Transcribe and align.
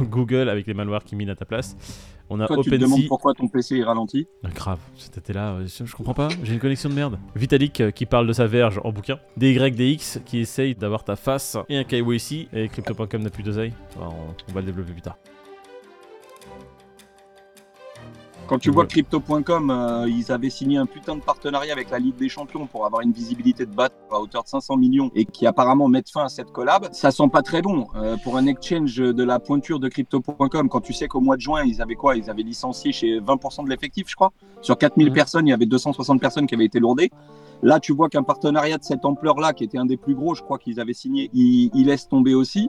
Google 0.00 0.48
avec 0.48 0.66
les 0.66 0.74
malwares 0.74 1.04
qui 1.04 1.16
minent 1.16 1.30
à 1.30 1.36
ta 1.36 1.44
place. 1.44 1.76
On 2.30 2.40
a 2.40 2.46
Toi, 2.46 2.58
tu 2.62 2.70
te 2.70 2.74
demandes 2.76 3.06
pourquoi 3.06 3.34
ton 3.34 3.48
PC 3.48 3.78
est 3.78 3.84
ralenti. 3.84 4.26
Ah, 4.42 4.48
grave, 4.48 4.78
c'était 4.96 5.34
là, 5.34 5.52
euh, 5.52 5.66
je, 5.66 5.94
comprends 5.94 6.14
pas, 6.14 6.28
j'ai 6.42 6.54
une 6.54 6.60
connexion 6.60 6.88
de 6.88 6.94
merde. 6.94 7.18
Vitalik 7.36 7.80
euh, 7.80 7.90
qui 7.90 8.06
parle 8.06 8.26
de 8.26 8.32
sa 8.32 8.46
verge 8.46 8.80
en 8.82 8.92
bouquin. 8.92 9.18
DYDX 9.36 10.20
qui 10.24 10.38
essaye 10.38 10.74
d'avoir 10.74 11.04
ta 11.04 11.16
face. 11.16 11.58
Et 11.68 11.76
un 11.76 11.84
KYC. 11.84 12.48
Et 12.54 12.68
Crypto.com 12.68 13.22
n'a 13.22 13.30
plus 13.30 13.42
d'oseille. 13.42 13.74
On, 14.00 14.08
on 14.48 14.52
va 14.52 14.60
le 14.60 14.66
développer 14.66 14.92
plus 14.92 15.02
tard. 15.02 15.18
Quand 18.46 18.58
tu 18.58 18.70
vois 18.70 18.84
Crypto.com, 18.84 19.70
euh, 19.70 20.06
ils 20.08 20.30
avaient 20.30 20.50
signé 20.50 20.76
un 20.76 20.84
putain 20.84 21.16
de 21.16 21.22
partenariat 21.22 21.72
avec 21.72 21.90
la 21.90 21.98
Ligue 21.98 22.16
des 22.16 22.28
Champions 22.28 22.66
pour 22.66 22.84
avoir 22.84 23.00
une 23.00 23.10
visibilité 23.12 23.64
de 23.64 23.74
batte 23.74 23.94
à 24.10 24.20
hauteur 24.20 24.42
de 24.44 24.48
500 24.48 24.76
millions 24.76 25.10
et 25.14 25.24
qui 25.24 25.46
apparemment 25.46 25.88
mettent 25.88 26.10
fin 26.10 26.24
à 26.24 26.28
cette 26.28 26.52
collab. 26.52 26.88
Ça 26.92 27.10
sent 27.10 27.28
pas 27.32 27.40
très 27.40 27.62
bon 27.62 27.86
euh, 27.96 28.16
pour 28.22 28.36
un 28.36 28.46
exchange 28.46 28.96
de 28.96 29.24
la 29.24 29.38
pointure 29.40 29.80
de 29.80 29.88
Crypto.com. 29.88 30.68
Quand 30.68 30.80
tu 30.82 30.92
sais 30.92 31.08
qu'au 31.08 31.20
mois 31.20 31.36
de 31.36 31.40
juin, 31.40 31.62
ils 31.64 31.80
avaient 31.80 31.94
quoi? 31.94 32.16
Ils 32.16 32.28
avaient 32.28 32.42
licencié 32.42 32.92
chez 32.92 33.18
20% 33.18 33.64
de 33.64 33.70
l'effectif, 33.70 34.08
je 34.10 34.14
crois? 34.14 34.32
Sur 34.60 34.76
4000 34.76 35.08
Mhm. 35.08 35.14
personnes, 35.14 35.46
il 35.46 35.50
y 35.50 35.54
avait 35.54 35.64
260 35.66 36.20
personnes 36.20 36.46
qui 36.46 36.54
avaient 36.54 36.66
été 36.66 36.80
lourdées. 36.80 37.10
Là, 37.62 37.80
tu 37.80 37.94
vois 37.94 38.10
qu'un 38.10 38.22
partenariat 38.24 38.76
de 38.76 38.84
cette 38.84 39.06
ampleur-là, 39.06 39.54
qui 39.54 39.64
était 39.64 39.78
un 39.78 39.86
des 39.86 39.96
plus 39.96 40.14
gros, 40.14 40.34
je 40.34 40.42
crois 40.42 40.58
qu'ils 40.58 40.80
avaient 40.80 40.92
signé, 40.92 41.30
il, 41.32 41.70
il 41.72 41.86
laisse 41.86 42.08
tomber 42.08 42.34
aussi. 42.34 42.68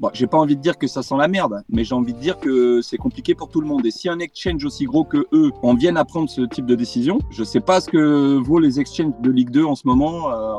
Bon, 0.00 0.10
j'ai 0.12 0.26
pas 0.26 0.38
envie 0.38 0.56
de 0.56 0.60
dire 0.60 0.78
que 0.78 0.86
ça 0.86 1.02
sent 1.02 1.16
la 1.16 1.28
merde, 1.28 1.62
mais 1.68 1.82
j'ai 1.82 1.94
envie 1.94 2.14
de 2.14 2.20
dire 2.20 2.38
que 2.38 2.80
c'est 2.82 2.98
compliqué 2.98 3.34
pour 3.34 3.48
tout 3.48 3.60
le 3.60 3.66
monde. 3.66 3.84
Et 3.84 3.90
si 3.90 4.08
un 4.08 4.20
exchange 4.20 4.64
aussi 4.64 4.84
gros 4.84 5.04
que 5.04 5.26
eux 5.32 5.50
en 5.62 5.74
viennent 5.74 5.96
à 5.96 6.04
prendre 6.04 6.30
ce 6.30 6.42
type 6.42 6.66
de 6.66 6.74
décision, 6.74 7.18
je 7.30 7.42
sais 7.42 7.60
pas 7.60 7.80
ce 7.80 7.88
que 7.88 8.36
vaut 8.36 8.60
les 8.60 8.78
exchanges 8.78 9.12
de 9.20 9.30
Ligue 9.30 9.50
2 9.50 9.64
en 9.64 9.74
ce 9.74 9.86
moment, 9.86 10.30
euh, 10.30 10.58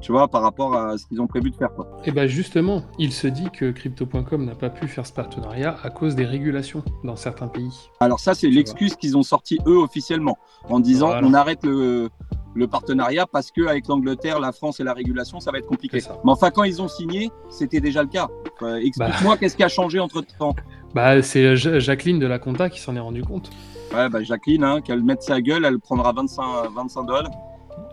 tu 0.00 0.12
vois, 0.12 0.28
par 0.28 0.42
rapport 0.42 0.76
à 0.76 0.98
ce 0.98 1.06
qu'ils 1.06 1.20
ont 1.20 1.26
prévu 1.26 1.50
de 1.50 1.56
faire. 1.56 1.72
Quoi. 1.72 1.88
Et 2.04 2.10
bah 2.10 2.26
justement, 2.26 2.82
il 2.98 3.12
se 3.12 3.28
dit 3.28 3.48
que 3.50 3.70
Crypto.com 3.70 4.44
n'a 4.44 4.54
pas 4.54 4.70
pu 4.70 4.88
faire 4.88 5.06
ce 5.06 5.12
partenariat 5.12 5.76
à 5.82 5.90
cause 5.90 6.14
des 6.14 6.26
régulations 6.26 6.82
dans 7.04 7.16
certains 7.16 7.48
pays. 7.48 7.90
Alors 8.00 8.20
ça, 8.20 8.34
c'est 8.34 8.48
l'excuse 8.48 8.96
qu'ils 8.96 9.16
ont 9.16 9.22
sorti 9.22 9.58
eux 9.66 9.78
officiellement, 9.78 10.36
en 10.68 10.80
disant 10.80 11.06
Voilà. 11.06 11.26
on 11.26 11.32
arrête 11.32 11.64
le, 11.64 12.10
le 12.54 12.66
partenariat 12.66 13.26
parce 13.26 13.50
que 13.50 13.66
avec 13.66 13.88
l'Angleterre, 13.88 14.38
la 14.40 14.52
France 14.52 14.80
et 14.80 14.84
la 14.84 14.92
régulation, 14.92 15.40
ça 15.40 15.50
va 15.50 15.58
être 15.58 15.66
compliqué. 15.66 15.98
Mais 16.24 16.30
enfin, 16.32 16.50
quand 16.50 16.64
ils 16.64 16.80
ont 16.80 16.88
signé, 16.88 17.30
c'était 17.50 17.80
déjà 17.80 18.02
le 18.02 18.08
cas. 18.08 18.28
Euh, 18.62 18.76
Explique-moi 18.76 19.36
qu'est-ce 19.36 19.56
qui 19.56 19.64
a 19.64 19.68
changé 19.68 19.98
entre 19.98 20.20
temps. 20.22 20.54
Bah 20.94 21.20
c'est 21.22 21.56
Ja- 21.56 21.78
Jacqueline 21.80 22.18
de 22.20 22.26
la 22.26 22.38
Compta 22.38 22.70
qui 22.70 22.80
s'en 22.80 22.94
est 22.94 23.00
rendu 23.00 23.22
compte. 23.22 23.50
Ouais, 23.92 24.08
bah 24.08 24.22
Jacqueline, 24.22 24.62
hein, 24.64 24.80
qu'elle 24.80 25.02
mette 25.02 25.22
sa 25.22 25.40
gueule, 25.40 25.64
elle 25.64 25.78
prendra 25.80 26.12
25, 26.12 26.42
25 26.74 27.02
dollars. 27.04 27.30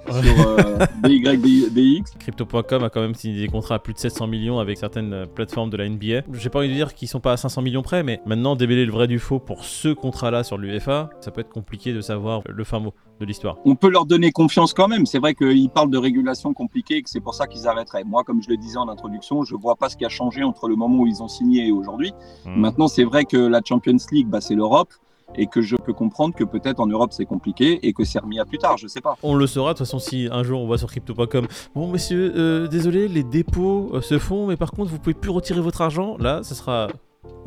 Sur 0.10 0.48
euh, 0.48 0.86
DYDX. 1.04 2.18
Crypto.com 2.20 2.84
a 2.84 2.90
quand 2.90 3.02
même 3.02 3.16
signé 3.16 3.42
des 3.42 3.48
contrats 3.48 3.76
à 3.76 3.80
plus 3.80 3.94
de 3.94 4.00
700 4.00 4.28
millions 4.28 4.60
avec 4.60 4.78
certaines 4.78 5.14
euh, 5.14 5.26
plateformes 5.26 5.70
de 5.70 5.78
la 5.78 5.88
NBA. 5.88 6.22
J'ai 6.34 6.50
pas 6.50 6.60
envie 6.60 6.70
de 6.70 6.74
dire 6.74 6.94
qu'ils 6.94 7.08
sont 7.08 7.20
pas 7.20 7.34
à 7.34 7.38
500 7.38 7.62
millions 7.62 7.82
près, 7.82 8.04
mais 8.04 8.22
maintenant 8.26 8.56
démêler 8.56 8.86
le 8.86 8.92
vrai 8.92 9.08
du 9.08 9.20
faux 9.20 9.40
pour 9.40 9.64
ce 9.64 9.90
contrat-là 9.90 10.44
sur 10.44 10.58
l'UFA, 10.58 11.10
ça 11.20 11.32
peut 11.32 11.42
être 11.42 11.50
compliqué 11.50 11.94
de 11.94 12.02
savoir 12.02 12.42
le 12.48 12.64
fin 12.64 12.80
mot 12.80 12.94
de 13.20 13.26
l'histoire. 13.26 13.58
On 13.66 13.76
peut 13.76 13.90
leur 13.90 14.06
donner 14.06 14.32
confiance 14.32 14.74
quand 14.74 14.88
même. 14.88 15.06
C'est 15.06 15.20
vrai 15.20 15.36
qu'ils 15.36 15.70
parlent 15.70 15.92
de 15.92 15.98
régulation 15.98 16.54
compliquée 16.54 16.98
et 16.98 17.04
que 17.04 17.10
c'est 17.10 17.20
pour 17.20 17.36
ça 17.36 17.48
qu'ils 17.48 17.68
arrêteraient. 17.68 18.04
Moi, 18.04 18.24
comme 18.24 18.42
je 18.42 18.50
le 18.50 18.58
disais 18.58 18.78
en 18.78 18.90
introduction, 18.90 19.44
je 19.44 19.56
vois 19.56 19.76
pas 19.76 19.90
ce 19.90 19.98
qui 19.98 20.06
a 20.06 20.10
changé 20.10 20.44
entre 20.44 20.68
le 20.68 20.76
moment 20.76 21.00
où 21.00 21.08
ils 21.08 21.22
ont 21.22 21.28
signé 21.28 21.68
et 21.68 21.72
aujourd'hui. 21.72 22.14
Hmm. 22.46 22.60
Maintenant, 22.60 22.88
c'est 22.88 23.04
vrai 23.04 23.26
que 23.26 23.38
la 23.38 23.62
Champions 23.64 23.98
League, 24.12 24.28
bah, 24.28 24.42
c'est 24.42 24.56
l'Europe 24.56 24.90
et 25.36 25.48
que 25.48 25.62
je 25.62 25.76
peux 25.76 25.94
comprendre 25.94 26.36
que 26.36 26.44
peut-être 26.44 26.80
en 26.80 26.88
Europe 26.88 27.12
c'est 27.14 27.26
compliqué 27.26 27.80
et 27.88 27.94
que 27.94 28.04
c'est 28.04 28.20
remis 28.20 28.40
à 28.40 28.46
plus 28.46 28.58
tard. 28.58 28.78
Je 28.78 28.88
sais 28.88 29.02
pas. 29.02 29.16
On 29.24 29.36
le 29.36 29.48
saura 29.48 29.74
de 29.74 29.78
toute 29.78 29.86
façon 29.88 30.00
si 30.00 30.28
un 30.32 30.44
jour 30.44 30.62
on 30.62 30.66
voit 30.68 30.78
sur 30.78 30.88
crypto.com 30.90 31.48
Bon 31.76 31.88
messieurs, 31.92 32.34
euh, 32.36 32.68
désolé, 32.68 33.08
les 33.08 33.24
dépôts 33.24 33.92
euh, 33.94 34.02
se 34.02 34.18
font, 34.20 34.48
mais 34.48 34.58
par 34.58 34.72
contre 34.72 34.92
vous 34.92 35.00
pouvez 35.00 35.14
plus 35.14 35.32
retirer 35.32 35.62
votre 35.62 35.82
argent. 35.82 36.18
Là, 36.20 36.42
ça 36.44 36.56
sera... 36.56 36.88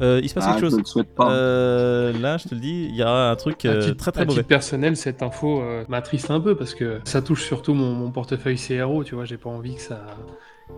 Euh, 0.00 0.20
il 0.22 0.28
se 0.28 0.34
passe 0.34 0.44
Ah, 0.46 0.52
quelque 0.54 0.66
je 0.66 0.70
chose. 0.70 0.78
le 0.78 0.84
souhaite 0.84 1.14
pas. 1.14 1.30
Euh, 1.32 2.12
là, 2.20 2.36
je 2.36 2.48
te 2.48 2.54
le 2.54 2.60
dis, 2.60 2.86
il 2.88 2.96
y 2.96 3.02
a 3.02 3.30
un 3.30 3.36
truc 3.36 3.64
à 3.64 3.68
euh, 3.70 3.80
titre, 3.80 3.96
très 3.96 4.12
très 4.12 4.22
à 4.22 4.24
mauvais. 4.24 4.38
titre 4.38 4.48
personnel, 4.48 4.96
cette 4.96 5.22
info 5.22 5.60
euh, 5.60 5.84
m'attriste 5.88 6.30
un 6.30 6.40
peu 6.40 6.56
parce 6.56 6.74
que 6.74 7.00
ça 7.04 7.22
touche 7.22 7.44
surtout 7.44 7.74
mon, 7.74 7.92
mon 7.92 8.10
portefeuille 8.10 8.56
CRO, 8.56 9.04
tu 9.04 9.14
vois, 9.14 9.24
j'ai 9.24 9.36
pas 9.36 9.50
envie 9.50 9.74
que 9.76 9.80
ça, 9.80 10.00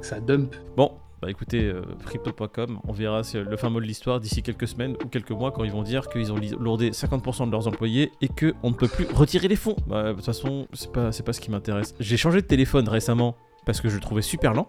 que 0.01 0.07
ça 0.07 0.21
dump. 0.21 0.55
Bon, 0.77 0.93
bah 1.23 1.31
écoutez, 1.31 1.65
euh, 1.65 1.81
crypto.com, 2.05 2.79
on 2.87 2.93
verra 2.93 3.23
euh, 3.35 3.45
le 3.45 3.57
fin 3.57 3.71
mot 3.71 3.81
de 3.81 3.87
l'histoire 3.87 4.21
d'ici 4.21 4.43
quelques 4.43 4.69
semaines 4.69 4.97
ou 5.03 5.09
quelques 5.09 5.31
mois 5.31 5.51
quand 5.51 5.65
ils 5.65 5.73
vont 5.73 5.83
dire 5.83 6.09
qu'ils 6.09 6.31
ont 6.31 6.37
lourdé 6.61 6.91
50% 6.91 7.47
de 7.47 7.53
leurs 7.53 7.67
employés 7.67 8.13
et 8.21 8.29
qu'on 8.29 8.71
ne 8.71 8.75
peut 8.75 8.89
plus 8.89 9.07
retirer 9.07 9.49
les 9.49 9.57
fonds. 9.57 9.77
Bah, 9.87 10.11
de 10.11 10.13
toute 10.13 10.25
façon, 10.25 10.69
c'est 10.75 10.93
pas, 10.93 11.11
pas 11.11 11.33
ce 11.33 11.41
qui 11.41 11.51
m'intéresse. 11.51 11.95
J'ai 12.01 12.19
changé 12.19 12.43
de 12.43 12.47
téléphone 12.47 12.89
récemment 12.89 13.35
parce 13.65 13.81
que 13.81 13.89
je 13.89 13.95
le 13.95 14.01
trouvais 14.01 14.23
super 14.23 14.53
lent 14.53 14.69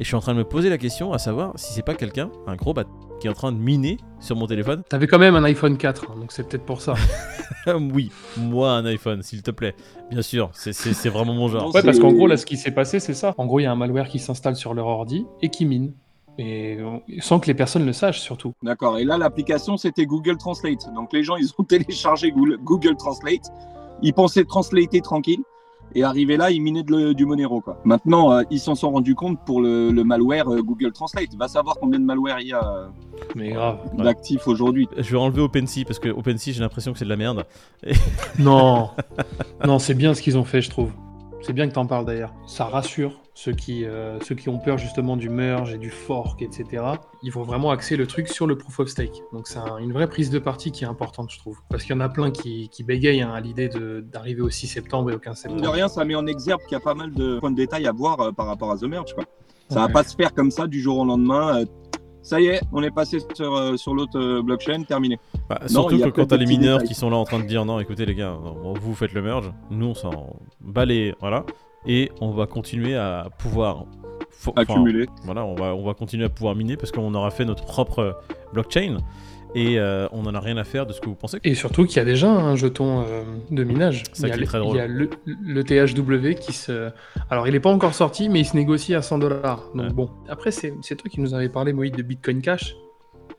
et 0.00 0.04
je 0.04 0.06
suis 0.06 0.14
en 0.16 0.20
train 0.20 0.32
de 0.32 0.38
me 0.38 0.44
poser 0.44 0.68
la 0.70 0.78
question 0.78 1.12
à 1.12 1.18
savoir 1.18 1.52
si 1.56 1.72
c'est 1.72 1.82
pas 1.84 1.94
quelqu'un, 1.94 2.30
un 2.46 2.56
gros 2.56 2.72
bat, 2.74 2.84
qui 3.20 3.26
est 3.26 3.30
en 3.30 3.34
train 3.34 3.52
de 3.52 3.58
miner 3.58 3.98
sur 4.20 4.36
mon 4.36 4.46
téléphone. 4.46 4.82
T'avais 4.88 5.06
quand 5.06 5.18
même 5.18 5.34
un 5.36 5.44
iPhone 5.44 5.76
4, 5.76 6.06
hein, 6.10 6.14
donc 6.18 6.32
c'est 6.32 6.48
peut-être 6.48 6.64
pour 6.64 6.80
ça. 6.80 6.94
oui, 7.66 8.10
moi 8.36 8.72
un 8.72 8.84
iPhone, 8.86 9.22
s'il 9.22 9.42
te 9.42 9.50
plaît. 9.50 9.74
Bien 10.10 10.22
sûr, 10.22 10.50
c'est- 10.54 10.72
vraiment 11.08 11.34
mon 11.34 11.48
genre. 11.48 11.74
Ouais, 11.74 11.82
parce 11.82 11.98
qu'en 11.98 12.12
gros, 12.12 12.26
là, 12.26 12.36
ce 12.36 12.46
qui 12.46 12.56
s'est 12.56 12.70
passé, 12.72 13.00
c'est 13.00 13.14
ça. 13.14 13.34
En 13.38 13.46
gros, 13.46 13.60
il 13.60 13.64
y 13.64 13.66
a 13.66 13.72
un 13.72 13.76
malware 13.76 14.08
qui 14.08 14.18
s'installe 14.18 14.56
sur 14.56 14.74
leur 14.74 14.86
ordi 14.86 15.26
et 15.40 15.48
qui 15.50 15.66
mine. 15.66 15.92
Et 16.38 16.78
on- 16.82 17.02
sans 17.20 17.38
que 17.38 17.46
les 17.46 17.54
personnes 17.54 17.84
le 17.84 17.92
sachent, 17.92 18.20
surtout. 18.20 18.54
D'accord. 18.62 18.98
Et 18.98 19.04
là, 19.04 19.18
l'application 19.18 19.76
c'était 19.76 20.06
Google 20.06 20.38
Translate. 20.38 20.92
Donc 20.94 21.12
les 21.12 21.22
gens 21.22 21.36
ils 21.36 21.50
ont 21.58 21.64
téléchargé 21.68 22.30
Google, 22.32 22.58
Google 22.64 22.96
Translate. 22.96 23.44
Ils 24.00 24.14
pensaient 24.14 24.44
translater 24.44 25.00
tranquille. 25.02 25.42
Et 25.94 26.04
arrivé 26.04 26.36
là, 26.36 26.50
ils 26.50 26.60
minaient 26.60 26.82
de 26.82 27.12
du 27.12 27.26
Monero. 27.26 27.60
Quoi. 27.60 27.80
Maintenant, 27.84 28.32
euh, 28.32 28.42
ils 28.50 28.60
s'en 28.60 28.74
sont 28.74 28.90
rendus 28.90 29.14
compte 29.14 29.38
pour 29.44 29.60
le, 29.60 29.90
le 29.90 30.04
malware 30.04 30.48
euh, 30.48 30.62
Google 30.62 30.92
Translate. 30.92 31.34
Va 31.36 31.48
savoir 31.48 31.76
combien 31.80 31.98
de 31.98 32.04
malware 32.04 32.40
il 32.40 32.48
y 32.48 32.52
a 32.52 32.64
euh, 32.64 32.86
Mais 33.34 33.50
grave. 33.50 33.78
Ouais. 33.96 34.04
d'actifs 34.04 34.48
aujourd'hui. 34.48 34.88
Je 34.96 35.12
vais 35.12 35.18
enlever 35.18 35.42
OpenSea 35.42 35.84
parce 35.86 35.98
que 35.98 36.08
OpenSea, 36.08 36.52
j'ai 36.52 36.60
l'impression 36.60 36.92
que 36.92 36.98
c'est 36.98 37.04
de 37.04 37.10
la 37.10 37.16
merde. 37.16 37.44
Non, 38.38 38.90
non, 39.66 39.78
c'est 39.78 39.94
bien 39.94 40.14
ce 40.14 40.22
qu'ils 40.22 40.38
ont 40.38 40.44
fait, 40.44 40.62
je 40.62 40.70
trouve. 40.70 40.92
C'est 41.42 41.52
bien 41.52 41.68
que 41.68 41.74
t'en 41.74 41.86
parles 41.86 42.04
d'ailleurs. 42.04 42.32
Ça 42.46 42.64
rassure 42.66 43.20
ceux 43.34 43.52
qui, 43.52 43.84
euh, 43.84 44.20
ceux 44.20 44.34
qui 44.34 44.48
ont 44.48 44.58
peur 44.58 44.78
justement 44.78 45.16
du 45.16 45.28
merge 45.28 45.72
et 45.74 45.78
du 45.78 45.90
fork, 45.90 46.40
etc. 46.42 46.84
Ils 47.22 47.32
vont 47.32 47.42
vraiment 47.42 47.70
axer 47.70 47.96
le 47.96 48.06
truc 48.06 48.28
sur 48.28 48.46
le 48.46 48.56
proof 48.56 48.78
of 48.80 48.88
stake. 48.88 49.22
Donc 49.32 49.48
c'est 49.48 49.58
un- 49.58 49.78
une 49.78 49.92
vraie 49.92 50.08
prise 50.08 50.30
de 50.30 50.38
parti 50.38 50.70
qui 50.70 50.84
est 50.84 50.86
importante, 50.86 51.30
je 51.32 51.38
trouve. 51.38 51.58
Parce 51.68 51.82
qu'il 51.82 51.94
y 51.94 51.98
en 51.98 52.00
a 52.00 52.08
plein 52.08 52.30
qui, 52.30 52.68
qui 52.70 52.84
bégayent 52.84 53.22
hein, 53.22 53.32
à 53.32 53.40
l'idée 53.40 53.68
de- 53.68 54.00
d'arriver 54.00 54.42
au 54.42 54.50
6 54.50 54.66
septembre 54.68 55.10
et 55.10 55.14
au 55.14 55.18
15 55.18 55.44
Mine 55.46 55.54
de 55.54 55.58
septembre. 55.58 55.74
rien, 55.74 55.88
ça 55.88 56.04
met 56.04 56.14
en 56.14 56.26
exergue 56.26 56.60
qu'il 56.68 56.72
y 56.72 56.80
a 56.80 56.84
pas 56.84 56.94
mal 56.94 57.12
de 57.12 57.38
points 57.40 57.50
de 57.50 57.56
détail 57.56 57.86
à 57.86 57.92
voir 57.92 58.20
euh, 58.20 58.32
par 58.32 58.46
rapport 58.46 58.70
à 58.70 58.76
The 58.76 58.84
Merge. 58.84 59.14
Quoi. 59.14 59.24
Ça 59.68 59.80
va 59.80 59.86
Ouais. 59.86 59.92
pas 59.92 60.04
se 60.04 60.14
faire 60.14 60.34
comme 60.34 60.50
ça 60.50 60.66
du 60.66 60.80
jour 60.80 60.98
au 60.98 61.04
lendemain. 61.04 61.64
Ça 62.22 62.40
y 62.40 62.46
est, 62.46 62.60
on 62.72 62.82
est 62.82 62.90
passé 62.90 63.18
sur, 63.34 63.54
euh, 63.54 63.76
sur 63.76 63.94
l'autre 63.94 64.18
euh, 64.18 64.42
blockchain, 64.42 64.84
terminé. 64.84 65.18
Bah, 65.48 65.60
surtout 65.66 65.98
que 65.98 66.08
quand 66.08 66.26
t'as 66.26 66.36
les 66.36 66.46
mineurs 66.46 66.78
détails. 66.78 66.88
qui 66.88 66.94
sont 66.94 67.10
là 67.10 67.16
en 67.16 67.24
train 67.24 67.40
de 67.40 67.46
dire 67.46 67.64
non, 67.64 67.80
écoutez 67.80 68.06
les 68.06 68.14
gars, 68.14 68.36
non, 68.42 68.74
vous 68.74 68.94
faites 68.94 69.12
le 69.12 69.22
merge, 69.22 69.52
nous 69.70 69.86
on 69.86 69.94
s'en 69.94 70.36
bat 70.60 70.84
les. 70.84 71.14
Voilà. 71.20 71.44
Et 71.84 72.12
on 72.20 72.30
va 72.30 72.46
continuer 72.46 72.96
à 72.96 73.28
pouvoir. 73.38 73.86
Accumulé. 74.56 75.06
voilà, 75.24 75.44
on 75.44 75.54
va, 75.54 75.74
on 75.74 75.84
va 75.84 75.94
continuer 75.94 76.24
à 76.24 76.28
pouvoir 76.28 76.56
miner 76.56 76.76
parce 76.76 76.90
qu'on 76.90 77.14
aura 77.14 77.30
fait 77.30 77.44
notre 77.44 77.64
propre 77.64 78.20
blockchain 78.52 78.96
et 79.54 79.78
euh, 79.78 80.08
on 80.12 80.24
en 80.26 80.34
a 80.34 80.40
rien 80.40 80.56
à 80.56 80.64
faire 80.64 80.86
de 80.86 80.92
ce 80.92 81.00
que 81.00 81.06
vous 81.06 81.14
pensez. 81.14 81.38
Et 81.44 81.54
surtout 81.54 81.84
qu'il 81.86 81.96
y 81.96 82.00
a 82.00 82.04
déjà 82.04 82.30
un 82.30 82.56
jeton 82.56 83.00
euh, 83.06 83.22
de 83.50 83.64
minage. 83.64 84.02
Ça 84.12 84.26
il 84.26 84.30
y 84.30 84.32
a, 84.32 84.34
qui 84.34 84.38
est 84.38 84.40
le- 84.40 84.46
très 84.46 84.58
drôle. 84.58 84.76
il 84.76 84.78
y 84.78 84.82
a 84.82 84.86
le, 84.86 85.10
le 85.26 85.64
THW 85.64 86.34
qui 86.40 86.52
se. 86.52 86.90
Alors, 87.30 87.46
il 87.48 87.52
n'est 87.52 87.60
pas 87.60 87.70
encore 87.70 87.94
sorti, 87.94 88.28
mais 88.28 88.40
il 88.40 88.44
se 88.46 88.56
négocie 88.56 88.94
à 88.94 89.02
100 89.02 89.18
dollars. 89.18 89.64
Donc, 89.74 89.86
Ouais. 89.88 89.92
bon. 89.92 90.10
Après, 90.28 90.50
c'est 90.50 90.72
c'est 90.82 90.96
toi 90.96 91.10
qui 91.10 91.20
nous 91.20 91.34
avais 91.34 91.48
parlé, 91.48 91.72
Moïse, 91.72 91.92
de 91.92 92.02
Bitcoin 92.02 92.40
Cash. 92.40 92.74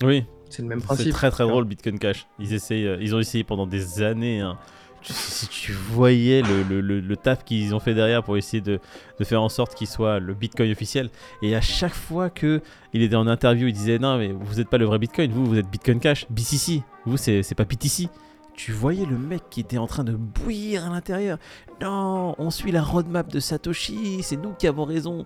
Oui, 0.04 0.26
C'est 0.50 0.62
le 0.64 0.68
même 0.68 0.80
c'est 0.80 0.86
principe. 0.88 1.14
très 1.14 1.32
très 1.32 1.44
drôle 1.48 1.66
Bitcoin 1.66 1.98
Cash. 2.00 2.28
Ils, 2.40 2.54
essayent, 2.54 2.88
euh, 2.88 2.98
ils 3.00 3.16
ont 3.16 3.20
essayé 3.20 3.44
pendant 3.44 3.68
des 3.68 4.02
années. 4.04 4.42
hein. 4.42 4.58
Si 5.06 5.48
tu 5.48 5.72
voyais 5.74 6.42
le, 6.42 6.64
le- 6.64 6.82
le- 6.82 7.00
le 7.00 7.18
taf 7.18 7.44
qu'ils 7.44 7.74
ont 7.76 7.80
fait 7.80 7.94
derrière 7.94 8.24
pour 8.24 8.38
essayer 8.38 8.62
de, 8.62 8.80
de 9.20 9.24
faire 9.26 9.42
en 9.42 9.50
sorte 9.50 9.76
qu'il 9.76 9.88
soit 9.88 10.20
le 10.20 10.34
Bitcoin 10.34 10.72
officiel. 10.72 11.10
Et 11.42 11.56
à 11.56 11.62
chaque 11.62 11.94
fois 11.94 12.30
que 12.30 12.62
il 12.94 13.02
était 13.02 13.16
en 13.16 13.28
interview, 13.28 13.68
il 13.68 13.74
disait 13.74 14.00
non 14.00 14.18
mais 14.18 14.32
vous 14.32 14.56
n'êtes 14.56 14.70
pas 14.70 14.78
le 14.78 14.86
vrai 14.86 15.00
Bitcoin, 15.00 15.32
vous 15.32 15.46
vous 15.46 15.58
êtes 15.58 15.70
Bitcoin 15.70 16.00
Cash, 16.00 16.26
BCC, 16.30 16.84
vous 17.06 17.18
c'est 17.18 17.56
pas 17.56 17.66
BTC. 17.66 18.08
Tu 18.56 18.72
voyais 18.72 19.06
le 19.06 19.18
mec 19.18 19.42
qui 19.50 19.62
était 19.62 19.80
en 19.80 19.88
train 19.88 20.04
de 20.04 20.12
bouillir 20.14 20.86
à 20.86 20.90
l'intérieur. 20.90 21.40
Non, 21.82 22.36
on 22.38 22.52
suit 22.52 22.72
la 22.72 22.84
roadmap 22.84 23.28
de 23.32 23.40
Satoshi, 23.40 24.22
c'est 24.22 24.38
nous 24.38 24.54
qui 24.54 24.68
avons 24.68 24.86
raison. 24.86 25.24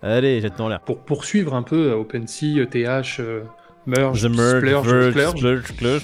Allez, 0.00 0.40
jette 0.40 0.56
dans 0.56 0.68
l'air. 0.68 0.80
Pour 0.80 1.00
poursuivre 1.00 1.54
un 1.54 1.64
peu 1.64 1.90
euh, 1.90 1.96
OpenSea, 1.96 2.60
ETH, 2.60 2.76
euh, 3.18 3.42
Merge, 3.86 4.22
The 4.22 4.30
merge, 4.30 4.58
Splurge, 4.58 4.86
Splurge, 5.10 5.34
splurge, 5.36 5.66
splurge. 5.66 6.02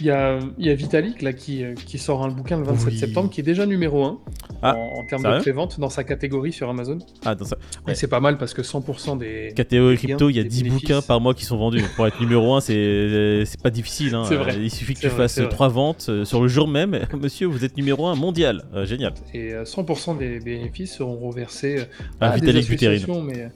Il 0.00 0.06
y 0.06 0.10
a, 0.10 0.38
il 0.58 0.66
y 0.66 0.70
a 0.70 0.74
Vitalik 0.74 1.22
là, 1.22 1.32
qui, 1.32 1.62
euh, 1.64 1.74
qui 1.74 1.98
sort 1.98 2.22
un 2.24 2.28
bouquin 2.28 2.58
le 2.58 2.64
27 2.64 2.86
Oui. 2.92 2.98
septembre 2.98 3.30
qui 3.30 3.40
est 3.40 3.44
déjà 3.44 3.66
numéro 3.66 4.04
1 4.04 4.18
Ah, 4.62 4.76
en, 4.76 5.00
en 5.00 5.06
termes 5.06 5.22
de 5.22 5.40
prévente 5.40 5.78
dans 5.80 5.88
sa 5.90 6.04
catégorie 6.04 6.52
sur 6.52 6.68
Amazon. 6.68 6.98
Ah, 7.24 7.34
dans 7.34 7.44
ça. 7.44 7.56
Et 7.56 7.88
Ouais. 7.90 7.94
c'est 7.94 8.08
pas 8.08 8.20
mal 8.20 8.38
parce 8.38 8.54
que 8.54 8.62
100% 8.62 9.16
des. 9.18 9.52
Catégorie 9.54 9.96
crypto, 9.96 10.28
il 10.30 10.36
y 10.36 10.40
a 10.40 10.42
des 10.42 10.48
10 10.48 10.62
bénéfices. 10.64 10.82
bouquins 10.88 11.02
par 11.02 11.20
mois 11.20 11.34
qui 11.34 11.44
sont 11.44 11.56
vendus. 11.56 11.84
Pour 11.96 12.06
être 12.06 12.20
numéro 12.20 12.54
1, 12.54 12.60
c'est 12.60 13.42
c'est 13.46 13.60
pas 13.62 13.70
difficile. 13.70 14.14
hein. 14.14 14.22
Vrai. 14.22 14.56
Il 14.60 14.70
suffit 14.70 14.94
que 14.94 15.00
tu 15.00 15.08
vrai, 15.08 15.16
fasses 15.24 15.34
c'est 15.34 15.42
vrai. 15.42 15.50
3 15.50 15.68
ventes 15.68 16.06
euh, 16.08 16.24
sur 16.24 16.40
le 16.42 16.48
jour 16.48 16.66
même. 16.68 16.98
Monsieur, 17.20 17.46
vous 17.46 17.64
êtes 17.64 17.76
numéro 17.76 18.06
1 18.06 18.14
mondial. 18.14 18.64
Euh, 18.74 18.84
génial. 18.86 19.14
Et 19.34 19.52
euh, 19.54 19.64
100% 19.64 20.18
des 20.18 20.40
bénéfices 20.40 20.94
seront 20.96 21.16
reversés 21.18 21.80
euh, 21.80 21.84
Ah, 22.20 22.30
à 22.32 22.38
des 22.38 22.46
Vitalik 22.46 22.68
Buterin. 22.68 22.92
associations, 22.94 23.22
mais... 23.22 23.48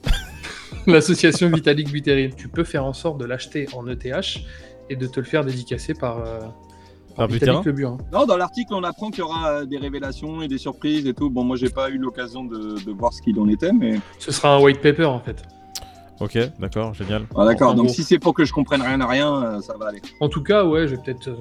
l'association 0.87 1.49
Vitalik 1.49 1.91
Buterin. 1.91 2.29
Tu 2.35 2.47
peux 2.47 2.63
faire 2.63 2.85
en 2.85 2.93
sorte 2.93 3.19
de 3.19 3.25
l'acheter 3.25 3.67
en 3.73 3.87
ETH 3.87 4.39
et 4.89 4.95
de 4.95 5.07
te 5.07 5.19
le 5.19 5.25
faire 5.25 5.43
dédicacer 5.43 5.93
par, 5.93 6.19
euh, 6.19 6.39
Par 7.15 7.27
Vitalik 7.27 7.55
Buterin 7.55 7.61
Le 7.65 7.71
Burin. 7.71 7.97
Non, 8.11 8.25
dans 8.25 8.37
l'article, 8.37 8.73
on 8.73 8.83
apprend 8.83 9.09
qu'il 9.09 9.19
y 9.19 9.23
aura 9.23 9.65
des 9.65 9.77
révélations 9.77 10.41
et 10.41 10.47
des 10.47 10.57
surprises 10.57 11.07
et 11.07 11.13
tout. 11.13 11.29
Bon, 11.29 11.43
moi, 11.43 11.55
j'ai 11.55 11.69
pas 11.69 11.89
eu 11.89 11.97
l'occasion 11.97 12.43
de, 12.43 12.83
de 12.83 12.91
voir 12.91 13.13
ce 13.13 13.21
qu'il 13.21 13.39
en 13.39 13.47
était, 13.47 13.71
mais. 13.71 13.99
Ce 14.19 14.31
sera 14.31 14.55
un 14.55 14.61
white 14.61 14.81
paper 14.81 15.05
en 15.05 15.19
fait. 15.19 15.43
Ok, 16.21 16.37
d'accord, 16.59 16.93
génial. 16.93 17.23
Ah, 17.35 17.43
d'accord. 17.45 17.75
Donc, 17.75 17.87
gros. 17.87 17.93
si 17.93 18.03
c'est 18.03 18.19
pour 18.19 18.33
que 18.33 18.45
je 18.45 18.53
comprenne 18.53 18.81
rien 18.81 19.01
à 19.01 19.07
rien, 19.07 19.43
euh, 19.43 19.59
ça 19.61 19.75
va 19.77 19.87
aller. 19.87 20.01
En 20.21 20.29
tout 20.29 20.41
cas, 20.41 20.63
ouais, 20.63 20.87
je 20.87 20.95
vais 20.95 21.01
peut-être 21.01 21.27
euh, 21.27 21.35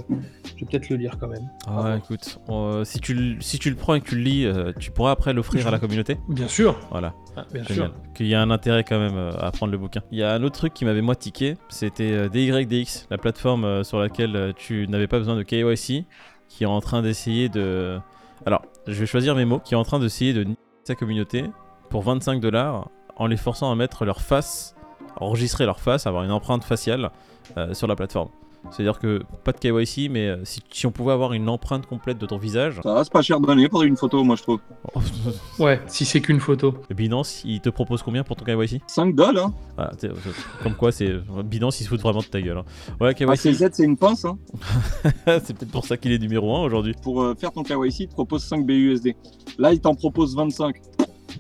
je 0.57 0.65
vais 0.65 0.67
peut-être 0.71 0.89
le 0.89 0.97
lire 0.97 1.17
quand 1.21 1.29
même. 1.29 1.49
Ah 1.67 1.83
ouais, 1.83 1.99
écoute, 1.99 2.39
euh, 2.49 2.85
si, 2.85 2.99
tu, 2.99 3.15
le- 3.15 3.41
si 3.41 3.59
tu 3.61 3.71
le 3.71 3.77
prends 3.77 3.95
et 3.95 4.01
que 4.01 4.09
tu 4.09 4.17
le 4.17 4.23
lis, 4.23 4.45
euh, 4.47 4.73
tu 4.81 4.91
pourras 4.91 5.13
après 5.13 5.33
l'offrir 5.33 5.67
à 5.69 5.71
la 5.71 5.79
communauté. 5.79 6.19
Bien 6.29 6.49
sûr. 6.49 6.77
Voilà. 6.91 7.15
Ah, 7.37 7.45
bien 7.53 7.63
Génial. 7.65 7.87
sûr. 7.89 7.95
Qu'il 8.15 8.27
y 8.27 8.35
a 8.35 8.43
un 8.43 8.51
intérêt 8.51 8.83
quand 8.85 8.99
même 8.99 9.17
euh, 9.17 9.31
à 9.39 9.53
prendre 9.53 9.71
le 9.71 9.79
bouquin. 9.79 10.01
Il 10.11 10.19
y 10.19 10.23
a 10.25 10.33
un 10.33 10.43
autre 10.43 10.57
truc 10.59 10.75
qui 10.75 10.85
m'avait 10.85 11.03
moi 11.03 11.15
tiqué, 11.15 11.55
c'était 11.69 12.11
euh, 12.13 12.29
DYDX, 12.29 13.07
la 13.11 13.19
plateforme 13.19 13.65
euh, 13.65 13.85
sur 13.85 13.99
laquelle 14.01 14.35
euh, 14.35 14.53
tu 14.57 14.87
n'avais 14.89 15.07
pas 15.07 15.19
besoin 15.19 15.37
de 15.37 15.43
KYC, 15.45 16.05
qui 16.49 16.65
est 16.65 16.67
en 16.67 16.81
train 16.81 17.01
d'essayer 17.03 17.49
de... 17.49 17.99
Alors, 18.47 18.63
je 18.89 18.95
vais 18.95 19.07
choisir 19.07 19.35
mes 19.37 19.45
mots, 19.45 19.61
qui 19.61 19.75
est 19.75 19.77
en 19.77 19.85
train 19.85 19.99
d'essayer 20.01 20.33
de 20.35 20.47
sa 20.83 20.95
communauté 20.97 21.45
pour 21.91 22.03
25 22.03 22.41
dollars 22.41 22.89
en 23.17 23.27
les 23.27 23.37
forçant 23.37 23.71
à 23.71 23.75
mettre 23.75 24.05
leur 24.05 24.21
face, 24.21 24.75
enregistrer 25.21 25.67
leur 25.67 25.81
face, 25.81 26.07
avoir 26.07 26.25
une 26.25 26.33
empreinte 26.33 26.65
faciale 26.65 27.11
euh, 27.57 27.73
sur 27.75 27.87
la 27.87 27.97
plateforme. 27.97 28.29
C'est-à-dire 28.71 28.99
que 28.99 29.23
pas 29.45 29.53
de 29.53 29.59
KYC, 29.59 30.11
mais 30.11 30.27
euh, 30.27 30.39
si, 30.45 30.63
si 30.73 30.87
on 30.87 30.91
pouvait 30.91 31.13
avoir 31.13 31.35
une 31.35 31.51
empreinte 31.51 31.85
complète 31.85 32.17
de 32.17 32.25
ton 32.25 32.39
visage, 32.39 32.81
Ça 32.83 32.95
va, 32.95 33.05
c'est 33.05 33.13
pas 33.13 33.21
cher 33.21 33.39
donné 33.39 33.69
pour 33.69 33.83
une 33.83 33.95
photo, 33.95 34.25
moi, 34.25 34.37
je 34.37 34.43
trouve. 34.43 34.59
Ouais, 35.59 35.83
si 35.87 36.07
c'est 36.07 36.23
qu'une 36.23 36.41
photo. 36.41 36.75
Binance, 36.89 37.43
il 37.45 37.61
te 37.61 37.69
propose 37.69 38.03
combien 38.03 38.25
pour 38.25 38.37
ton 38.37 38.45
KYC 38.47 38.81
5 38.87 39.15
dollars, 39.15 39.49
hein. 39.49 39.55
Voilà, 39.77 39.91
t'es- 39.97 40.09
euh, 40.09 40.15
Comme 40.63 40.75
quoi, 40.77 40.93
c'est 40.93 41.13
Binance, 41.45 41.79
il 41.81 41.85
se 41.85 41.91
fout 41.91 42.01
vraiment 42.01 42.21
de 42.21 42.25
ta 42.25 42.41
gueule. 42.41 42.57
hein. 42.57 42.65
Ouais, 43.03 43.13
KYC, 43.15 43.29
ACZ, 43.49 43.69
c'est 43.73 43.85
une 43.85 43.99
pince, 43.99 44.25
hein. 44.25 44.39
c'est 45.27 45.53
peut-être 45.57 45.71
pour 45.71 45.85
ça 45.85 45.99
qu'il 45.99 46.13
est 46.13 46.19
numéro 46.19 46.57
1 46.57 46.61
aujourd'hui. 46.65 46.95
Pour 47.03 47.23
euh, 47.23 47.35
faire 47.35 47.53
ton 47.53 47.65
KYC, 47.65 48.01
il 48.01 48.09
te 48.09 48.15
propose 48.15 48.43
5 48.45 48.65
BUSD. 48.65 49.15
Là, 49.59 49.75
il 49.75 49.81
t'en 49.81 49.95
propose 49.95 50.35
25. 50.35 50.75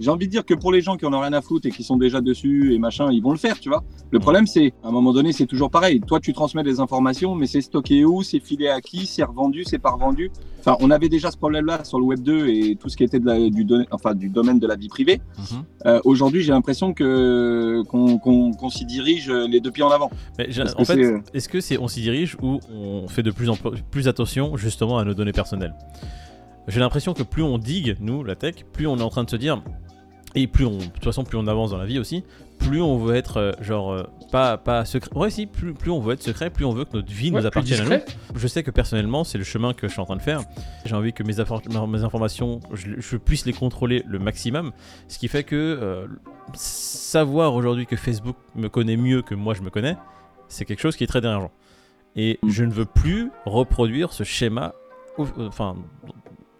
J'ai 0.00 0.10
envie 0.10 0.26
de 0.26 0.30
dire 0.32 0.44
que 0.44 0.54
pour 0.54 0.72
les 0.72 0.80
gens 0.80 0.96
qui 0.96 1.06
en 1.06 1.12
ont 1.12 1.20
rien 1.20 1.32
à 1.32 1.40
foutre 1.42 1.66
et 1.66 1.70
qui 1.70 1.82
sont 1.84 1.96
déjà 1.96 2.20
dessus 2.20 2.74
et 2.74 2.78
machin, 2.78 3.08
ils 3.12 3.22
vont 3.22 3.30
le 3.32 3.38
faire, 3.38 3.58
tu 3.60 3.68
vois. 3.68 3.82
Le 4.10 4.18
problème, 4.18 4.46
c'est, 4.46 4.72
à 4.82 4.88
un 4.88 4.90
moment 4.90 5.12
donné, 5.12 5.32
c'est 5.32 5.46
toujours 5.46 5.70
pareil. 5.70 6.00
Toi, 6.00 6.20
tu 6.20 6.32
transmets 6.32 6.62
des 6.62 6.80
informations, 6.80 7.34
mais 7.34 7.46
c'est 7.46 7.60
stocké 7.60 8.04
où, 8.04 8.22
c'est 8.22 8.40
filé 8.40 8.68
à 8.68 8.80
qui, 8.80 9.06
c'est 9.06 9.22
revendu, 9.24 9.64
c'est 9.64 9.78
pas 9.78 9.90
revendu. 9.90 10.30
Enfin, 10.60 10.76
on 10.80 10.90
avait 10.90 11.08
déjà 11.08 11.30
ce 11.30 11.36
problème-là 11.36 11.84
sur 11.84 11.98
le 11.98 12.04
Web 12.04 12.20
2 12.20 12.48
et 12.48 12.76
tout 12.76 12.88
ce 12.88 12.96
qui 12.96 13.04
était 13.04 13.18
de 13.20 13.26
la- 13.26 13.50
du, 13.50 13.64
don- 13.64 13.84
enfin, 13.90 14.14
du 14.14 14.28
domaine 14.30 14.58
de 14.58 14.66
la 14.66 14.76
vie 14.76 14.88
privée. 14.88 15.20
Euh, 15.86 16.00
Aujourd'hui, 16.04 16.42
j'ai 16.42 16.52
l'impression 16.52 16.94
que 16.94 17.82
qu'on 17.88 18.18
qu'on 18.18 18.70
s'y 18.70 18.84
dirige 18.86 19.30
les 19.30 19.60
deux 19.60 19.70
pieds 19.70 19.84
en 19.84 19.90
avant. 19.90 20.10
Mais 20.38 20.46
en 20.74 20.78
que 20.78 20.84
fait, 20.84 20.98
euh, 21.04 21.20
est-ce 21.34 21.48
que 21.48 21.60
c'est 21.60 21.78
on 21.78 21.88
s'y 21.88 22.00
dirige 22.00 22.36
ou 22.42 22.60
on 22.72 23.08
fait 23.08 23.22
de 23.22 23.30
plus 23.30 23.48
en 23.50 23.56
plus 23.90 24.08
attention 24.08 24.56
justement 24.56 24.98
à 24.98 25.04
nos 25.04 25.14
données 25.14 25.32
personnelles? 25.32 25.74
J'ai 26.66 26.80
l'impression 26.80 27.12
que 27.12 27.22
plus 27.22 27.42
on 27.42 27.58
digue, 27.58 27.96
nous, 28.00 28.24
la 28.24 28.36
tech, 28.36 28.64
plus 28.72 28.86
on 28.86 28.96
est 28.96 29.02
en 29.02 29.10
train 29.10 29.24
de 29.24 29.30
se 29.30 29.36
dire, 29.36 29.62
et 30.34 30.46
plus 30.46 30.64
on, 30.64 30.78
de 30.78 30.84
toute 30.84 31.04
façon, 31.04 31.24
plus 31.24 31.38
on 31.38 31.46
avance 31.46 31.70
dans 31.70 31.76
la 31.78 31.84
vie 31.86 31.98
aussi, 31.98 32.24
plus 32.58 32.82
on 32.82 32.98
veut 32.98 33.14
être 33.14 33.36
euh, 33.38 33.52
genre 33.60 33.92
euh, 33.92 34.04
pas 34.32 34.56
pas 34.56 34.84
secret. 34.84 35.10
Ouais, 35.14 35.30
si, 35.30 35.46
plus, 35.46 35.74
plus 35.74 35.90
on 35.90 36.00
veut 36.00 36.14
être 36.14 36.22
secret, 36.22 36.50
plus 36.50 36.64
on 36.64 36.72
veut 36.72 36.84
que 36.84 36.96
notre 36.96 37.12
vie 37.12 37.30
Ouais, 37.30 37.40
nous 37.40 37.46
appartienne 37.46 37.80
à 37.80 37.96
nous. 37.96 38.02
Je 38.34 38.46
sais 38.46 38.62
que 38.62 38.70
personnellement, 38.70 39.24
c'est 39.24 39.38
le 39.38 39.44
chemin 39.44 39.74
que 39.74 39.86
je 39.86 39.92
suis 39.92 40.00
en 40.00 40.06
train 40.06 40.16
de 40.16 40.22
faire. 40.22 40.42
J'ai 40.84 40.94
envie 40.94 41.12
que 41.12 41.22
mes, 41.22 41.34
mes 41.86 42.04
informations, 42.04 42.60
je, 42.72 42.88
je 42.98 43.16
puisse 43.16 43.46
les 43.46 43.52
contrôler 43.52 44.02
le 44.06 44.18
maximum. 44.18 44.72
Ce 45.08 45.18
qui 45.18 45.28
fait 45.28 45.44
que 45.44 45.56
euh, 45.56 46.06
savoir 46.54 47.54
aujourd'hui 47.54 47.86
que 47.86 47.96
Facebook 47.96 48.36
me 48.54 48.68
connaît 48.68 48.96
mieux 48.96 49.22
que 49.22 49.34
moi 49.34 49.54
je 49.54 49.62
me 49.62 49.70
connais, 49.70 49.96
c'est 50.48 50.64
quelque 50.64 50.80
chose 50.80 50.96
qui 50.96 51.04
est 51.04 51.08
très 51.08 51.20
dérangeant. 51.20 51.52
Et 52.16 52.38
je 52.46 52.64
ne 52.64 52.72
veux 52.72 52.84
plus 52.86 53.30
reproduire 53.44 54.12
ce 54.12 54.24
schéma 54.24 54.74
enfin, 55.18 55.76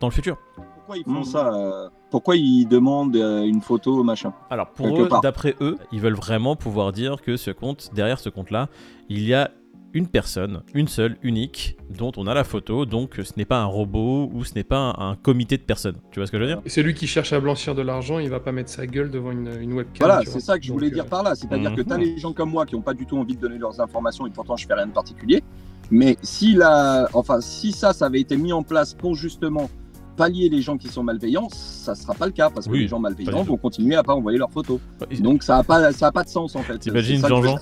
dans 0.00 0.08
le 0.08 0.12
futur. 0.12 0.36
Pourquoi 0.86 0.96
ils 0.98 1.04
font 1.04 1.20
Mhm. 1.20 1.24
ça 1.24 1.54
euh, 1.54 1.88
Pourquoi 2.10 2.36
ils 2.36 2.66
demandent 2.66 3.16
euh, 3.16 3.42
une 3.42 3.60
photo, 3.62 4.02
machin 4.04 4.32
Alors 4.50 4.68
pour 4.70 5.00
eux, 5.00 5.08
d'après 5.22 5.54
eux, 5.60 5.76
ils 5.92 6.00
veulent 6.00 6.14
vraiment 6.14 6.56
pouvoir 6.56 6.92
dire 6.92 7.22
que 7.22 7.36
ce 7.36 7.50
compte, 7.50 7.90
derrière 7.94 8.18
ce 8.20 8.28
compte-là, 8.28 8.68
il 9.08 9.22
y 9.24 9.34
a 9.34 9.50
une 9.94 10.08
personne, 10.08 10.62
une 10.74 10.88
seule, 10.88 11.16
unique, 11.22 11.76
dont 11.88 12.10
on 12.16 12.26
a 12.26 12.34
la 12.34 12.42
photo, 12.42 12.84
donc 12.84 13.14
ce 13.22 13.32
n'est 13.36 13.44
pas 13.44 13.60
un 13.60 13.64
robot 13.66 14.28
ou 14.32 14.44
ce 14.44 14.54
n'est 14.54 14.64
pas 14.64 14.92
un, 14.98 15.10
un 15.10 15.14
comité 15.14 15.56
de 15.56 15.62
personnes. 15.62 15.96
Tu 16.10 16.18
vois 16.18 16.26
ce 16.26 16.32
que 16.32 16.38
je 16.38 16.42
veux 16.42 16.48
dire 16.48 16.60
Et 16.64 16.68
celui 16.68 16.94
qui 16.94 17.06
cherche 17.06 17.32
à 17.32 17.38
blanchir 17.38 17.76
de 17.76 17.82
l'argent, 17.82 18.18
il 18.18 18.28
va 18.28 18.40
pas 18.40 18.50
mettre 18.50 18.70
sa 18.70 18.86
gueule 18.88 19.10
devant 19.10 19.30
une, 19.30 19.48
une 19.60 19.72
webcam. 19.72 20.06
Voilà, 20.08 20.22
c'est 20.26 20.40
ça 20.40 20.58
que 20.58 20.64
je 20.64 20.72
voulais 20.72 20.90
dire 20.90 21.06
par 21.06 21.22
là. 21.22 21.36
C'est-à-dire 21.36 21.74
que 21.76 21.80
Mhm. 21.82 21.86
tu 21.86 21.92
as 21.92 21.98
les 21.98 22.18
gens 22.18 22.32
comme 22.32 22.50
moi 22.50 22.66
qui 22.66 22.74
n'ont 22.74 22.82
pas 22.82 22.94
du 22.94 23.06
tout 23.06 23.16
envie 23.16 23.36
de 23.36 23.40
donner 23.40 23.58
leurs 23.58 23.80
informations 23.80 24.26
et 24.26 24.30
pourtant 24.30 24.56
je 24.56 24.66
fais 24.66 24.74
rien 24.74 24.86
de 24.88 24.92
particulier. 24.92 25.44
Mais 25.92 26.16
si, 26.22 26.54
la... 26.54 27.08
enfin, 27.12 27.40
si 27.40 27.70
ça, 27.70 27.92
ça 27.92 28.06
avait 28.06 28.20
été 28.20 28.36
mis 28.36 28.52
en 28.52 28.64
place 28.64 28.94
pour 28.94 29.14
justement 29.14 29.70
pallier 30.16 30.48
les 30.48 30.62
gens 30.62 30.76
qui 30.76 30.88
sont 30.88 31.02
malveillants, 31.02 31.48
ça 31.50 31.94
sera 31.94 32.14
pas 32.14 32.26
le 32.26 32.32
cas 32.32 32.50
parce 32.50 32.66
que 32.66 32.72
Oui, 32.72 32.80
les 32.80 32.88
gens 32.88 32.98
malveillants 32.98 33.42
vont 33.42 33.56
continuer 33.56 33.96
à 33.96 34.02
pas 34.02 34.14
envoyer 34.14 34.38
leurs 34.38 34.50
photos. 34.50 34.80
Ouais, 35.00 35.16
Donc 35.18 35.42
ça 35.42 35.58
a 35.58 35.62
pas, 35.62 35.92
ça 35.92 36.08
a 36.08 36.12
pas 36.12 36.24
de 36.24 36.28
sens 36.28 36.56
en 36.56 36.62
fait. 36.62 36.78
T'imagines 36.78 37.26
Jean-Jean. 37.26 37.58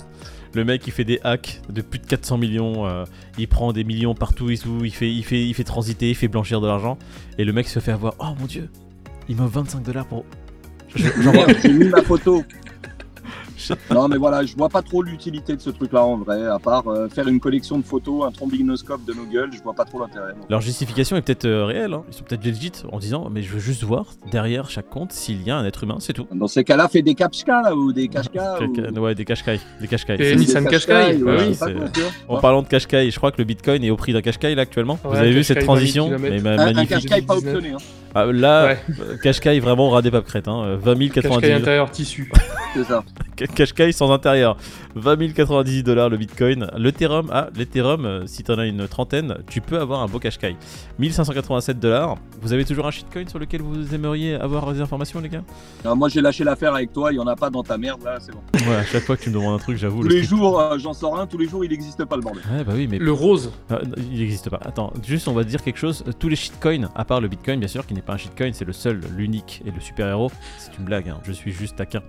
Le 0.55 0.65
mec, 0.65 0.87
il 0.87 0.93
fait 0.93 1.05
des 1.05 1.19
hacks 1.25 1.63
de 1.71 1.81
plus 1.81 1.99
de 1.99 2.07
400 2.07 2.37
millions, 2.37 2.87
euh, 2.87 3.05
il 3.39 3.49
prend 3.49 3.73
des 3.73 3.85
millions 3.85 4.15
partout 4.15 4.55
tout, 4.57 4.85
il 4.85 4.93
fait, 4.93 5.11
il, 5.11 5.25
fait, 5.25 5.43
il 5.43 5.55
fait 5.55 5.65
transiter, 5.65 6.11
il 6.11 6.15
fait 6.15 6.29
blanchir 6.29 6.61
de 6.61 6.67
l'argent, 6.67 6.99
et 7.39 7.45
le 7.45 7.55
mec 7.55 7.69
se 7.69 7.79
fait 7.79 7.93
avoir, 7.93 8.15
oh 8.19 8.35
mon 8.39 8.45
dieu, 8.45 8.69
il 9.31 9.37
m'offre 9.37 9.55
25 9.55 9.83
dollars 9.83 10.07
pour... 10.07 10.25
J'ai 10.95 11.73
mis 11.73 11.89
ma 11.89 12.03
photo. 12.03 12.45
Non 13.91 14.09
mais 14.09 14.17
voilà, 14.17 14.45
je 14.45 14.55
vois 14.57 14.69
pas 14.69 14.83
trop 14.83 15.03
l'utilité 15.03 15.55
de 15.57 15.61
ce 15.61 15.71
truc-là 15.71 16.05
en 16.05 16.17
vrai, 16.19 16.47
à 16.47 16.59
part 16.59 16.87
euh, 16.89 17.09
faire 17.09 17.29
une 17.29 17.41
collection 17.41 17.79
de 17.79 17.85
photos, 17.85 18.25
un 18.27 18.31
trombinoscope 18.33 19.05
de 19.05 19.13
nos 19.13 19.25
gueules, 19.25 19.51
je 19.53 19.63
vois 19.63 19.75
pas 19.75 19.85
trop 19.85 20.01
l'intérêt. 20.01 20.33
Leur 20.49 20.61
justification 20.61 21.17
est 21.17 21.23
peut-être 21.23 21.45
euh, 21.45 21.65
réelle, 21.65 21.93
hein. 21.95 22.03
ils 22.09 22.15
sont 22.15 22.25
peut-être 22.25 22.45
legit 22.45 22.73
en 22.91 22.99
disant, 22.99 23.29
mais 23.31 23.43
je 23.43 23.53
veux 23.53 23.61
juste 23.61 23.83
voir 23.85 24.07
derrière 24.31 24.71
chaque 24.71 24.89
compte 24.89 25.13
s'il 25.13 25.43
y 25.43 25.51
a 25.51 25.57
un 25.57 25.65
être 25.65 25.85
humain, 25.85 25.97
c'est 26.01 26.13
tout. 26.13 26.27
Dans 26.33 26.49
ces 26.49 26.65
cas-là, 26.65 26.89
fais 26.89 27.03
des 27.03 27.15
là, 27.63 27.75
ou 27.75 27.93
des 27.93 28.09
ou... 28.09 28.59
Quelqu'un- 28.59 28.93
Ouais, 29.01 29.15
des 29.15 29.25
cash 29.25 29.43
des 29.79 29.87
Et 30.21 30.37
Nissan. 31.49 31.91
En 32.29 32.39
parlant 32.41 32.63
de 32.63 32.69
cash 32.69 32.87
je 32.91 33.17
crois 33.17 33.33
que 33.33 33.39
le 33.39 33.45
bitcoin 33.45 33.83
est 33.85 33.91
au 33.91 33.97
prix 33.97 34.13
d'un 34.13 34.21
cash 34.23 34.39
là 34.43 34.63
actuellement. 34.63 34.99
Vous 35.05 35.17
avez 35.17 35.33
vu 35.33 35.45
cette 35.45 35.59
20 35.59 35.63
000 35.63 35.75
transition. 35.75 36.11
Mais 36.19 36.41
ma- 36.41 36.51
Un, 36.53 36.59
un 36.69 36.75
pas 37.27 37.35
2019. 37.37 37.55
optionné, 37.55 37.71
hein. 37.75 37.79
Ah, 38.15 38.27
là, 38.27 38.67
Ouais, 38.67 38.79
euh, 39.01 39.17
Qashqai 39.23 39.59
vraiment 39.61 39.89
radé 39.91 40.11
pas 40.11 40.21
crête, 40.21 40.49
hein. 40.49 40.63
euh, 40.65 40.77
20 40.77 41.09
Qashqai 41.09 41.23
098 41.23 41.53
intérieur 41.53 41.91
tissu. 41.91 42.31
c'est 42.75 42.85
ça. 42.85 43.03
Qashqai 43.55 43.93
sans 43.93 44.11
intérieur. 44.11 44.57
20 44.95 45.33
098 45.33 45.83
dollars 45.83 46.11
le 46.11 46.19
bitcoin. 46.19 46.67
L'Ethereum, 46.77 47.29
ah, 47.33 47.49
l'Ethereum, 47.57 48.05
euh, 48.05 48.27
si 48.27 48.43
t'en 48.45 48.59
as 48.59 48.67
une 48.67 48.87
trentaine, 48.87 49.37
tu 49.49 49.61
peux 49.63 49.81
avoir 49.81 50.03
un 50.03 50.07
beau 50.07 50.19
Qashqai. 50.19 50.57
1587 50.99 51.81
dollars. 51.81 52.17
Vous 52.43 52.53
avez 52.53 52.65
toujours 52.65 52.87
un 52.87 52.91
shitcoin 52.91 53.27
sur 53.29 53.39
lequel 53.39 53.63
vous 53.63 53.95
aimeriez 53.95 54.35
avoir 54.35 54.71
des 54.73 54.81
informations, 54.81 55.21
les 55.21 55.29
gars? 55.29 55.43
Moi, 55.85 56.09
j'ai 56.09 56.21
lâché 56.21 56.45
l'affaire 56.45 56.75
avec 56.75 56.93
toi, 56.93 57.13
il 57.13 57.17
y 57.17 57.19
en 57.21 57.27
a 57.27 57.37
pas 57.37 57.49
dans 57.51 57.63
ta 57.63 57.79
merde 57.79 58.03
là, 58.05 58.19
c'est 58.21 58.33
bon. 58.33 58.41
Ouais, 58.69 58.77
à 58.77 58.85
chaque 58.85 59.05
fois 59.05 59.17
que 59.17 59.23
tu 59.23 59.31
me 59.31 59.35
demandes 59.35 59.55
un 59.55 59.63
truc, 59.63 59.77
j'avoue. 59.79 60.03
Tous 60.03 60.09
le 60.09 60.15
les 60.17 60.23
jours, 60.23 60.61
euh, 60.61 60.79
j'en 60.79 60.93
sors 60.93 61.19
un, 61.19 61.27
tous 61.27 61.39
les 61.39 61.49
jours, 61.49 61.65
il 61.65 61.71
n'existe 61.71 62.05
pas 62.05 62.17
le 62.17 62.23
bordel. 62.23 62.43
Ouais, 62.53 62.65
bah 62.65 62.73
oui, 62.77 62.87
mais 62.91 62.99
Le 62.99 63.13
rose. 63.13 63.51
Ah, 63.71 63.79
non, 63.85 63.95
il 63.97 64.19
n'existe 64.19 64.51
pas. 64.51 64.61
Attends, 64.63 64.93
juste 65.07 65.29
on 65.29 65.33
va 65.33 65.45
dire 65.45 65.63
quelque 65.63 65.79
chose. 65.79 66.05
Tous 66.19 66.29
les 66.29 66.37
shitcoins, 66.37 66.91
à 66.95 67.05
part 67.05 67.21
le 67.21 67.29
bitcoin, 67.29 67.59
bien 67.59 67.69
sûr, 67.69 67.87
qui 67.87 67.95
n'est 67.95 68.02
pas 68.05 68.15
un 68.15 68.17
shitcoin, 68.17 68.53
c'est 68.53 68.65
le 68.65 68.73
seul, 68.73 69.01
l'unique 69.17 69.63
et 69.65 69.71
le 69.71 69.81
super-héros. 69.81 70.31
C'est 70.59 70.77
une 70.79 70.85
blague, 70.85 71.09
hein, 71.09 71.21
je 71.25 71.33
suis 71.33 71.53
juste 71.53 71.77
taquin. 71.77 72.03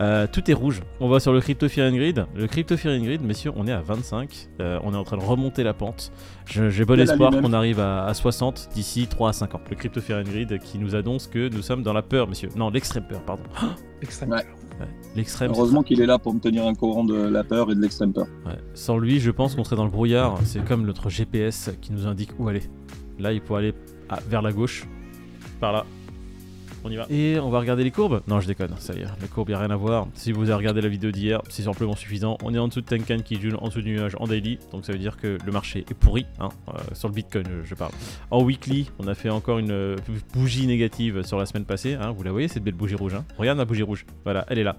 Euh, 0.00 0.26
tout 0.30 0.50
est 0.50 0.54
rouge. 0.54 0.82
On 1.00 1.08
va 1.08 1.20
sur 1.20 1.32
le 1.32 1.40
Crypto 1.40 1.68
Fear 1.68 1.90
and 1.90 1.96
Grid. 1.96 2.26
Le 2.34 2.46
Crypto 2.46 2.76
Fear 2.76 2.94
and 2.94 3.04
Grid, 3.04 3.22
messieurs, 3.22 3.52
on 3.56 3.66
est 3.66 3.72
à 3.72 3.80
25. 3.80 4.48
Euh, 4.60 4.78
on 4.84 4.92
est 4.92 4.96
en 4.96 5.04
train 5.04 5.16
de 5.16 5.24
remonter 5.24 5.62
la 5.62 5.72
pente. 5.72 6.12
J'ai 6.46 6.84
bon 6.84 7.00
espoir 7.00 7.30
qu'on 7.30 7.52
arrive 7.52 7.80
à, 7.80 8.04
à 8.04 8.14
60 8.14 8.68
d'ici 8.74 9.06
3 9.06 9.30
à 9.30 9.32
5 9.32 9.54
ans. 9.54 9.60
Le 9.70 9.76
Crypto 9.76 10.00
Fear 10.00 10.20
and 10.20 10.30
Grid 10.30 10.58
qui 10.58 10.78
nous 10.78 10.94
annonce 10.94 11.26
que 11.26 11.48
nous 11.48 11.62
sommes 11.62 11.82
dans 11.82 11.94
la 11.94 12.02
peur, 12.02 12.28
messieurs. 12.28 12.50
Non, 12.56 12.70
l'extrême 12.70 13.04
peur, 13.08 13.22
pardon. 13.22 13.44
Extrême. 14.02 14.30
Ouais. 14.30 14.44
Ouais, 14.78 14.86
L'extrême. 15.14 15.52
Heureusement 15.52 15.82
qu'il 15.82 16.02
est 16.02 16.06
là 16.06 16.18
pour 16.18 16.34
me 16.34 16.40
tenir 16.40 16.66
un 16.66 16.74
courant 16.74 17.04
de 17.04 17.14
la 17.14 17.44
peur 17.44 17.70
et 17.70 17.74
de 17.74 17.80
l'extrême 17.80 18.12
peur. 18.12 18.26
Ouais. 18.44 18.58
Sans 18.74 18.98
lui, 18.98 19.20
je 19.20 19.30
pense 19.30 19.54
qu'on 19.54 19.64
serait 19.64 19.76
dans 19.76 19.84
le 19.84 19.90
brouillard. 19.90 20.38
C'est 20.44 20.62
comme 20.62 20.84
notre 20.84 21.08
GPS 21.08 21.70
qui 21.80 21.92
nous 21.92 22.06
indique 22.06 22.30
où 22.38 22.48
aller. 22.48 22.62
Là, 23.18 23.32
il 23.32 23.40
faut 23.40 23.54
aller 23.56 23.72
ah, 24.10 24.18
vers 24.28 24.42
la 24.42 24.52
gauche. 24.52 24.86
Par 25.60 25.72
là. 25.72 25.84
On 26.86 26.90
y 26.90 26.94
va. 26.96 27.06
Et 27.10 27.40
on 27.40 27.50
va 27.50 27.58
regarder 27.58 27.82
les 27.82 27.90
courbes 27.90 28.20
Non, 28.28 28.38
je 28.38 28.46
déconne, 28.46 28.70
ça 28.78 28.94
y 28.94 28.98
est, 28.98 29.06
les 29.20 29.26
courbes, 29.26 29.50
y 29.50 29.54
a 29.54 29.58
rien 29.58 29.70
à 29.70 29.76
voir. 29.76 30.06
Si 30.14 30.30
vous 30.30 30.44
avez 30.44 30.54
regardé 30.54 30.80
la 30.80 30.88
vidéo 30.88 31.10
d'hier, 31.10 31.42
c'est 31.48 31.62
simplement 31.62 31.96
suffisant. 31.96 32.38
On 32.44 32.54
est 32.54 32.58
en 32.58 32.68
dessous 32.68 32.80
de 32.80 32.86
Tenkan 32.86 33.18
qui 33.24 33.40
joue 33.40 33.56
en 33.56 33.66
dessous 33.66 33.82
du 33.82 33.90
nuage 33.90 34.14
en 34.20 34.26
daily, 34.28 34.60
donc 34.70 34.84
ça 34.84 34.92
veut 34.92 34.98
dire 34.98 35.16
que 35.16 35.36
le 35.44 35.52
marché 35.52 35.80
est 35.80 35.94
pourri, 35.94 36.26
hein, 36.38 36.48
euh, 36.68 36.78
sur 36.92 37.08
le 37.08 37.14
Bitcoin, 37.14 37.44
je, 37.44 37.68
je 37.68 37.74
parle. 37.74 37.90
En 38.30 38.40
weekly, 38.44 38.88
on 39.00 39.08
a 39.08 39.16
fait 39.16 39.30
encore 39.30 39.58
une 39.58 39.72
euh, 39.72 39.96
bougie 40.32 40.68
négative 40.68 41.22
sur 41.22 41.38
la 41.38 41.46
semaine 41.46 41.64
passée, 41.64 41.94
hein, 41.94 42.12
vous 42.16 42.22
la 42.22 42.30
voyez, 42.30 42.46
cette 42.46 42.62
belle 42.62 42.74
bougie 42.74 42.94
rouge. 42.94 43.14
Hein. 43.14 43.24
Regarde 43.36 43.58
ma 43.58 43.64
bougie 43.64 43.82
rouge, 43.82 44.06
voilà, 44.22 44.44
elle 44.48 44.60
est 44.60 44.64
là. 44.64 44.76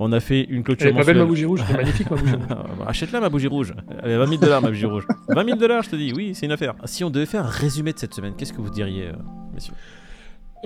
On 0.00 0.10
a 0.10 0.18
fait 0.18 0.42
une 0.42 0.64
clôture 0.64 0.88
Elle 0.88 0.94
est 0.94 0.98
pas 0.98 1.04
belle 1.04 1.18
ma 1.18 1.24
bougie 1.24 1.44
rouge, 1.44 1.60
elle 1.68 1.74
est 1.74 1.78
magnifique 1.78 2.10
ma 2.10 2.16
bougie 2.16 2.34
rouge. 2.34 2.46
Ah, 2.50 2.54
bah, 2.80 2.84
Achète-la 2.88 3.20
ma 3.20 3.28
bougie 3.28 3.46
rouge. 3.46 3.74
Elle 4.02 4.10
est 4.10 4.18
20 4.18 4.26
000 4.26 4.40
dollars 4.40 4.60
ma 4.60 4.70
bougie 4.70 4.86
rouge. 4.86 5.06
20 5.28 5.44
000 5.44 5.56
dollars, 5.56 5.84
je 5.84 5.90
te 5.90 5.96
dis. 5.96 6.12
Oui, 6.16 6.34
c'est 6.34 6.46
une 6.46 6.52
affaire. 6.52 6.74
Si 6.84 7.04
on 7.04 7.10
devait 7.10 7.26
faire 7.26 7.46
un 7.46 7.48
résumé 7.48 7.92
de 7.92 7.98
cette 8.00 8.14
semaine, 8.14 8.34
qu'est-ce 8.36 8.52
que 8.52 8.60
vous 8.60 8.70
diriez, 8.70 9.06
euh, 9.08 9.12
messieurs? 9.54 9.74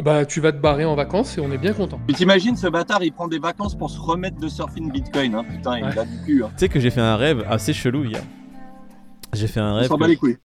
Bah, 0.02 0.24
tu 0.24 0.40
vas 0.40 0.52
te 0.52 0.58
barrer 0.58 0.84
en 0.84 0.94
vacances 0.94 1.36
et 1.38 1.40
on 1.40 1.50
est 1.50 1.58
bien 1.58 1.72
content. 1.72 2.00
Puis 2.06 2.14
t'imagines, 2.14 2.56
ce 2.56 2.68
bâtard, 2.68 3.02
il 3.02 3.12
prend 3.12 3.26
des 3.26 3.38
vacances 3.40 3.74
pour 3.74 3.90
se 3.90 3.98
remettre 3.98 4.38
de 4.38 4.48
surfing 4.48 4.92
Bitcoin. 4.92 5.34
Hein. 5.34 5.44
Putain, 5.50 5.78
il 5.78 5.84
Ouais. 5.84 5.98
a 5.98 6.04
du 6.04 6.18
cul. 6.24 6.44
Hein. 6.44 6.50
Tu 6.52 6.58
sais 6.60 6.68
que 6.68 6.78
j'ai 6.78 6.90
fait 6.90 7.00
un 7.00 7.16
rêve 7.16 7.44
assez 7.48 7.72
chelou 7.72 8.04
hier. 8.04 8.22
J'ai 9.34 9.46
fait 9.48 9.60
un 9.60 9.72
On 9.72 9.76
rêve. 9.76 9.88
que- 9.88 10.04
les 10.04 10.16
couilles. 10.16 10.36